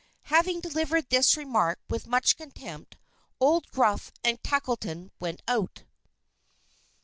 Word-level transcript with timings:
Having 0.33 0.61
delivered 0.61 1.11
this 1.11 1.37
remark 1.37 1.79
with 1.87 2.07
much 2.07 2.35
contempt, 2.35 2.97
old 3.39 3.67
Gruff 3.69 4.11
and 4.23 4.41
Tackleton 4.43 5.11
went 5.19 5.43
out. 5.47 5.83